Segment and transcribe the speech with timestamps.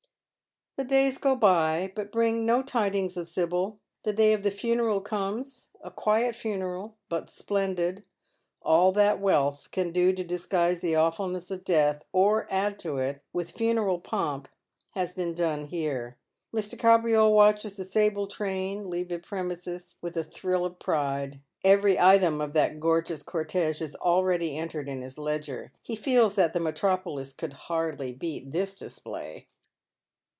[0.77, 3.81] The days go by, but bring no tidings of Sibyl.
[4.03, 8.05] The day of tbe funeral comes, a quiet funeral, but splendid.
[8.61, 12.97] All that wealtli can do to disguise the awfulness of death— or to add to
[12.97, 14.47] it— with funeral pomp,
[14.93, 16.17] has been done here.
[16.55, 16.79] Mr.
[16.79, 21.41] Kabriole watches the sable train leave his premises with a thrill of pride.
[21.65, 25.73] Evpfv item of tliat gorgeous corteqe is already entered in his ledger.
[25.89, 29.47] Ho feels that the metropolis could hardly beat this display.